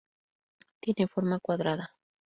Tiene 0.79 1.07
forma 1.07 1.37
cuadrada. 1.39 1.91